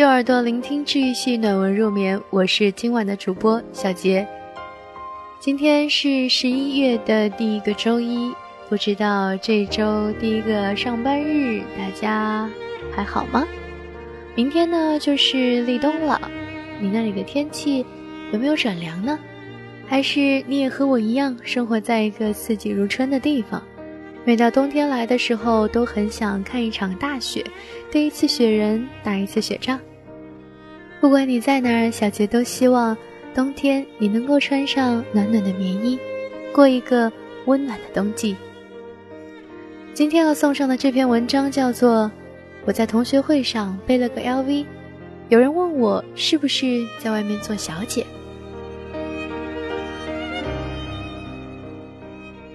[0.00, 4.26] 用耳朵聆听治愈系暖文入眠，我是今晚的主播小杰。
[5.38, 8.32] 今天是十一月的第一个周一，
[8.70, 12.48] 不知道这周第一个上班日大家
[12.96, 13.46] 还好吗？
[14.34, 16.18] 明天呢就是立冬了，
[16.80, 17.84] 你那里的天气
[18.32, 19.18] 有没有转凉呢？
[19.86, 23.62] 还是你也和我一样生活在一个四季如春的地方？
[24.24, 27.44] 每到冬天来的时候，都很想看一场大雪，
[27.92, 29.78] 堆一次雪人，打一次雪仗。
[31.00, 32.94] 不管你在哪儿，小杰都希望
[33.34, 35.98] 冬天你能够穿上暖暖的棉衣，
[36.52, 37.10] 过一个
[37.46, 38.36] 温暖的冬季。
[39.94, 42.04] 今天要送上的这篇文章叫做
[42.66, 44.44] 《我在同学会上背了个 LV》，
[45.30, 48.04] 有人问我是不是在外面做小姐。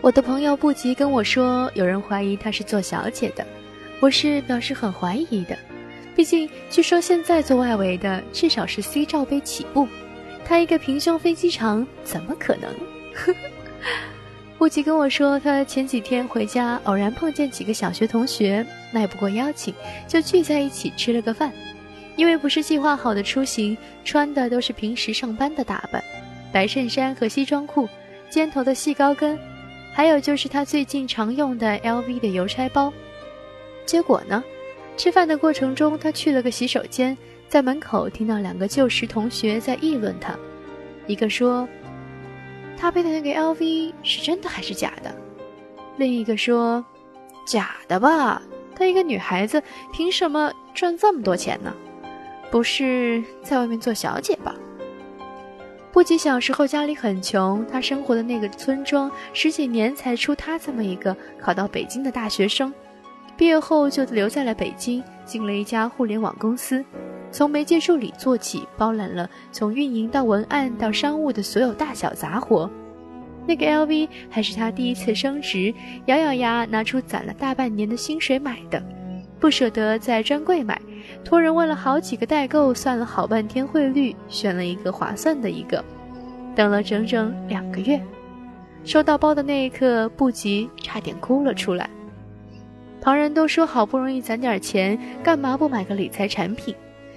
[0.00, 3.46] 我的朋友不急跟我说，有人怀疑她是做小姐的，
[4.00, 5.54] 我是表示很怀疑的。
[6.20, 9.88] 毕竟，据说现在做外围的至少是 C 罩杯起步，
[10.44, 12.70] 他一个平胸飞机场怎么可能？
[14.58, 19.72] 不吉跟我说，他前几天回家偶然碰见几个小学同学，耐不过邀请，
[20.06, 21.50] 就聚在一起吃了个饭。
[22.16, 26.04] 因为不是计划好的出行，穿的都是平时上班的打扮，
[26.52, 27.88] 白衬衫和西装裤，
[28.28, 29.38] 尖头的细高跟。
[29.90, 32.92] 还有就是他最近常用的 LV 的邮差包，
[33.86, 34.44] 结果呢，
[34.96, 37.16] 吃饭的过程中，他去了个洗手间，
[37.48, 40.34] 在门口听到两个旧时同学在议论他，
[41.06, 41.66] 一个说，
[42.76, 45.14] 他背的那个 LV 是真的还是假的？
[45.96, 46.84] 另一个说，
[47.46, 48.42] 假的吧，
[48.74, 51.74] 她一个女孩子凭什么赚这么多钱呢？
[52.50, 54.54] 不是在外面做小姐吧？
[55.92, 62.72] 不及小时候家里很穷，他生活的那个村庄十几年才出他这么一个考到北京的大学生，
[63.40, 66.84] 毕业后就留在了北京，进了一家互联网公司，
[67.32, 72.70] 从媒介助理做起，包揽了从运营到文案到商务的所有大小杂活。
[73.46, 75.72] 那个 LV 还是他第一次升职，
[76.04, 78.82] 咬咬牙拿出攒了大半年的薪水买的，
[79.40, 80.78] 不舍得在专柜买。
[81.24, 85.82] 托人问了好几个代购，算了好半天汇率，选了一个划算的一个，
[86.54, 87.98] 等了整整两个月，
[88.84, 91.88] 收到包的那一刻，不急差点哭了出来。
[93.00, 96.74] 旁人都说好不容易攒点钱，干嘛不买个理财产品？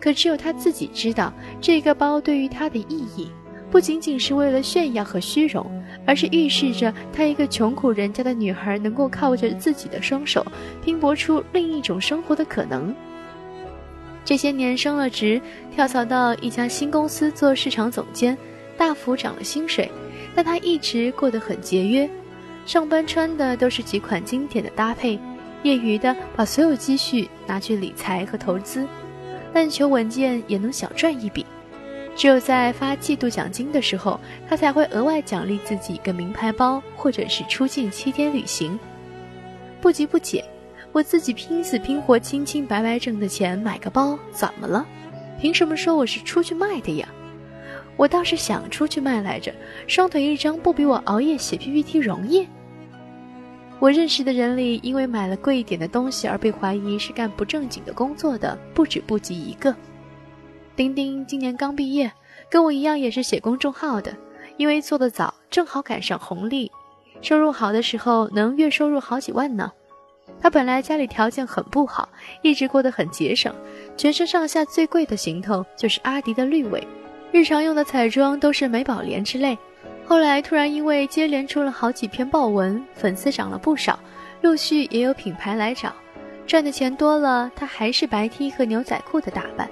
[0.00, 3.30] 可只有他自己知道，这个包对于他的意义，
[3.70, 5.66] 不仅仅是为了炫耀和虚荣，
[6.06, 10.46] 而是预示着他一个穷苦人家的女孩能够靠着自己的双手，
[10.84, 12.94] 拼搏出另一种生活的可能。
[14.24, 15.40] 这些年升了职，
[15.74, 18.36] 跳槽到一家新公司做市场总监，
[18.76, 19.90] 大幅涨了薪水。
[20.36, 22.08] 但他一直过得很节约，
[22.66, 25.18] 上班穿的都是几款经典的搭配，
[25.64, 28.86] 业余的把所有积蓄拿去理财和投资，
[29.52, 31.44] 但求稳健也能小赚一笔。
[32.14, 38.78] 只有在发季度奖金的时候，他才会额外奖励自己一个名牌包，或者是出境七天旅行。
[39.80, 40.44] 不急不解。
[40.92, 44.86] 我自己拼死拼活、清清白白挣的钱买个包，怎么了？
[45.40, 47.08] 凭什么说我是出去卖的呀？
[47.96, 49.52] 我倒是想出去卖来着，
[49.88, 52.46] 双腿一张，不比我熬夜写 PPT 容易？
[53.80, 59.74] 我认识的人里，因为买了贵一点的东西而被怀疑是干不正经的工作的，不止不及一个。
[60.74, 62.10] 丁丁今年刚毕业，
[62.48, 64.16] 跟我一样也是写公众号的，
[64.56, 66.72] 因为做得早，正好赶上红利，
[67.20, 69.70] 收入好的时候能月收入好几万呢。
[70.40, 72.08] 他本来家里条件很不好，
[72.42, 73.54] 一直过得很节省，
[73.96, 76.86] 全身上下最贵的行头就是阿迪的绿尾，
[77.32, 79.58] 日常用的彩妆都是美宝莲之类。
[80.06, 83.98] 后来突然因为接连出了好几篇爆文，粉丝涨了不少，
[84.42, 85.92] 陆续也有品牌来找，
[86.46, 89.68] 赚的钱多了，他还是白 T 和牛仔裤的打扮，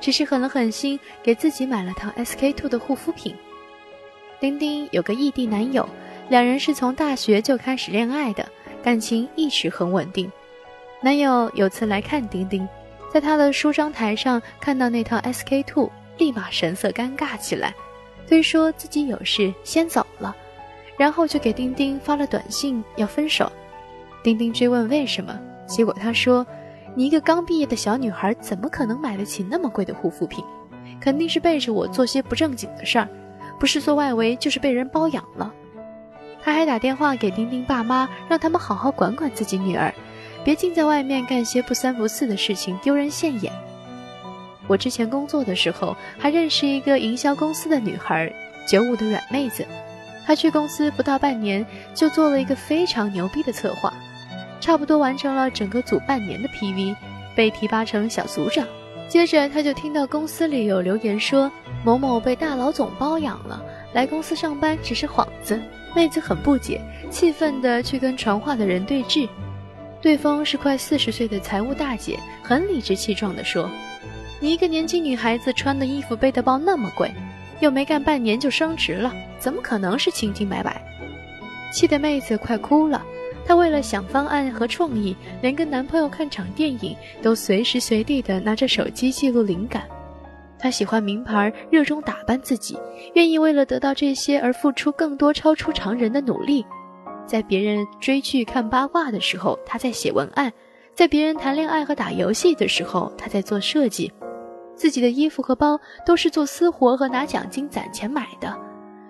[0.00, 3.34] 只是狠了狠心给自己买了套 SK two 的护肤品。
[4.40, 5.88] 丁丁有个异地男友，
[6.28, 8.46] 两人是从大学就开始恋爱的。
[8.82, 10.30] 感情一直很稳定。
[11.00, 12.68] 男友有次来看丁丁，
[13.12, 17.74] 在他的梳妆台上看到那套 SK two，立马神色尴尬起来，
[18.28, 20.34] 推说自己有事先走了，
[20.96, 23.50] 然后就给丁丁发了短信要分手。
[24.22, 26.44] 丁丁追问为什么，结果他说
[26.96, 30.44] ：“你一个刚毕业的小女孩，怎么可能买得起那么贵的护肤品？
[31.00, 33.08] 肯定是背着我做些不正经的事儿，
[33.60, 35.52] 不是做外围就是被人包养了。”
[36.42, 39.92] 他还打电话给丁丁爸妈，让他们好好管管自己女儿，
[40.44, 43.52] 别净在外面干些不三不四的事情，丢人现眼。
[44.66, 48.32] 我之前工作的时候，还认识一个营销公司的女孩，
[48.66, 49.64] 九五的软妹子。
[50.26, 51.64] 她去公司不到半年，
[51.94, 53.92] 就做了一个非常牛逼的策划，
[54.60, 56.96] 差不多完成了整个组半年的 PV，
[57.36, 58.66] 被提拔成小组长。
[59.08, 61.50] 接着她就听到公司里有留言说
[61.84, 65.60] 某某被大老总包养了，来公司上班只是幌子。
[65.94, 69.28] 妹子很不解，气愤地去跟传话的人对峙。
[70.02, 73.70] 对方是快四十岁的财务大姐，很理直气壮地说
[74.40, 77.10] ：“你一个年轻女孩子穿的衣服、背的包那么贵，
[77.60, 80.80] 又没干半年就升职了，怎么可能是清清白白？”
[81.72, 83.02] 气得妹子快哭了。
[83.46, 89.84] 她为了想方案和创意，连跟男朋友看场电影都随时随地的拿着手机记录灵感。
[90.58, 92.76] 她喜欢名牌，热衷打扮自己，
[93.14, 96.66] 愿意为了得到这些而付出更多超出常人的努力。
[97.26, 100.50] 在别人追剧看八卦的时候，她在写文案；
[100.94, 104.12] 在别人谈恋爱和打游戏的时候，她在做设计。
[104.76, 108.56] 自己的衣服和包都是做私活和拿奖金攒钱买的。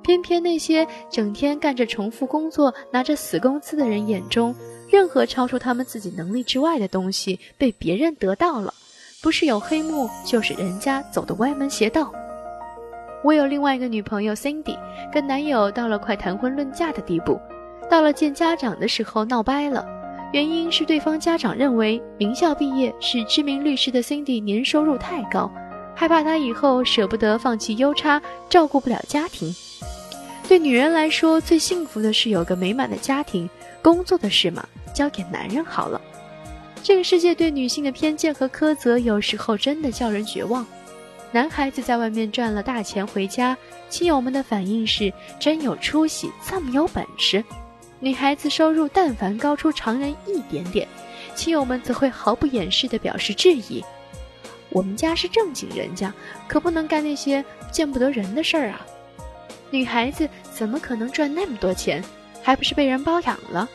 [0.00, 4.54] 偏偏那些整天干着重复工作、拿着死工资的人眼中，
[4.88, 8.72] 任何超出他们自己能力之外的东西被别人得到了。
[9.20, 12.10] 不是有黑幕，就是人家走的歪门邪道。
[13.24, 14.78] 我有另外一个女朋友 Cindy，
[15.12, 17.38] 跟男友到了快谈婚论嫁的地步，
[17.90, 19.84] 到了见家长的时候闹掰了，
[20.30, 25.50] 原因是对方家长认为名校毕业是知名律师的 Cindy 年收入太高，
[25.96, 28.20] 害怕她以后舍不得放弃优差，
[28.50, 29.54] 照顾不了家庭。
[30.46, 33.48] 对女人来说，最幸福的是有个美满的家庭，
[33.80, 35.98] 工作的事嘛，交给男人好了。
[36.82, 40.66] 这个世界对女性的偏见和苛责，有时候真的叫人绝望。
[41.32, 43.56] 男孩子在外面赚了大钱回家，
[43.88, 47.42] 亲友们的反应是真有出息，这么有本事；
[48.00, 50.86] 女孩子收入但凡高出常人一点点，
[51.34, 53.84] 亲友们则会毫不掩饰地表示质疑。
[54.70, 56.12] 我们家是正经人家，
[56.46, 58.86] 可不能干那些见不得人的事儿啊！
[59.70, 62.02] 女孩子怎么可能赚那么多钱？
[62.40, 63.68] 还不是被人包养了？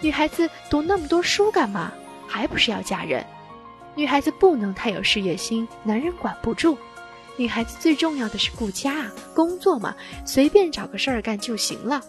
[0.00, 1.92] 女孩子读那么多书干嘛？
[2.26, 3.24] 还不是要嫁人，
[3.94, 6.78] 女孩子不能太有事业心，男人管不住。
[7.36, 9.94] 女孩子最重要的是顾家，工作嘛，
[10.24, 12.00] 随便找个事儿干就行了。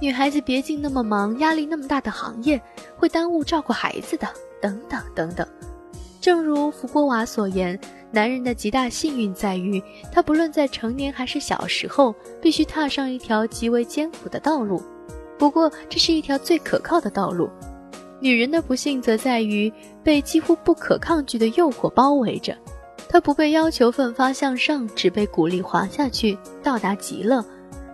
[0.00, 2.60] 女孩子别进那么忙、压力那么大的行业，
[2.96, 4.28] 会耽误照顾孩子的。
[4.60, 5.46] 等等等等。
[6.22, 7.78] 正如福波娃所言，
[8.10, 14.82] 男人的极大幸运在于，他不论在成年还是小时候，必须踏上一条极为艰苦的道路。
[15.38, 17.50] 不过，这是一条最可靠的道路。
[18.20, 19.70] 女人的不幸则在于
[20.02, 22.56] 被几乎不可抗拒的诱惑包围着，
[23.06, 27.44] 她不被要求奋发向上，只被鼓励滑下去，到达极乐。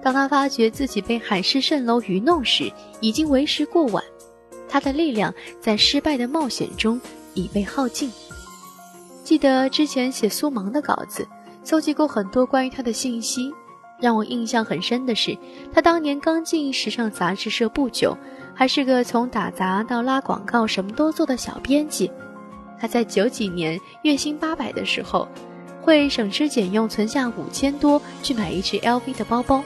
[0.02, 4.02] 当他发觉自己被海市蜃楼愚弄时，已经为时过晚。
[4.68, 7.00] 他的力量在失败的冒险中
[7.34, 8.10] 已被耗尽。
[9.24, 11.26] 记得之前写苏芒的稿子，
[11.62, 13.52] 搜集过很多关于她的信息。
[14.00, 15.36] 让我印象很深的是，
[15.72, 18.16] 她当年刚进时尚杂志社不久。
[18.52, 22.10] 还是个从打杂到拉广告什么都做的小编辑，
[22.78, 25.26] 他在九几年月薪八百的时候，
[25.80, 29.64] 会省吃俭用存下五千多去买一只 LV 的包包。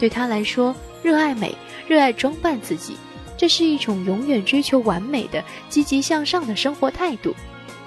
[0.00, 1.54] 对他来说，热爱美，
[1.86, 2.96] 热爱装扮自己，
[3.36, 7.36] 这是一种永远追求完美的积极向上的生活态度。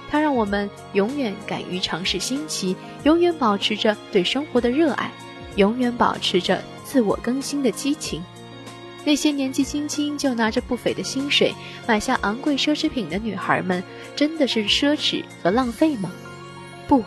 [0.08, 5.10] 它让我们永远敢于尝试新奇，永远保持着对生活的热爱，
[5.56, 8.22] 永远保持着自我更新的激情。
[9.04, 11.52] 那些年纪轻轻就拿着不菲的薪水
[11.86, 13.82] 买下昂贵奢侈品的女孩们，
[14.14, 16.12] 真的是奢侈和浪费吗？
[16.86, 17.02] 不，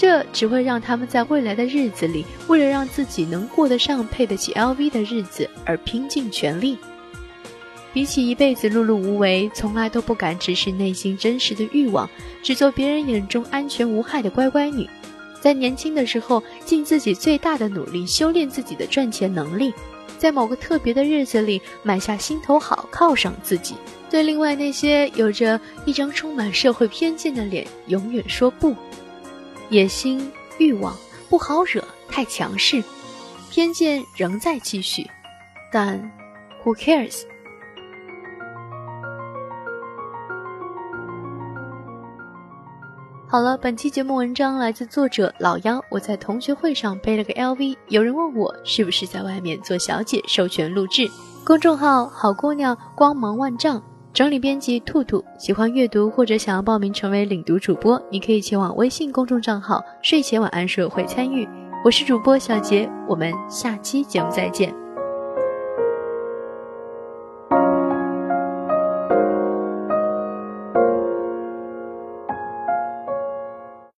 [0.00, 6.78] 这只会让他们在未来的日子里，为了让自己能过得上配得起 LV 的日子而拼尽全力。
[7.92, 12.08] 比起一辈子碌碌无为，从来都不敢直视内心真实的欲望，
[12.42, 14.88] 只做别人眼中安全无害的乖乖女，
[15.38, 19.70] 在年轻的时候尽自己最大的努力修炼自己的赚钱能力。
[20.16, 23.74] 在某个特别的日子里买下心头好，犒赏自己。
[24.08, 28.74] 对另外那些有着一张充满社会偏见的脸，永远说不。
[29.70, 30.96] 野心、欲望
[31.28, 32.82] 不好惹，太强势，
[33.50, 35.08] 偏见仍在继续。
[35.72, 35.96] 但
[36.64, 37.22] ，Who cares？
[43.28, 45.80] 好了，本期节目文章来自作者老妖。
[45.88, 51.08] 我在同学会上背了个 LV，有人问我是不是在外面做小姐，授权录制。
[51.46, 53.80] 公众号好姑娘光芒万丈，
[54.12, 55.24] 整理编辑兔兔。
[55.38, 61.48] 喜欢阅读或者想要报名成为领读主播，你可以前往微信公众账号睡前晚安社会参与。
[61.84, 64.79] 我是主播小杰，我们下期节目再见。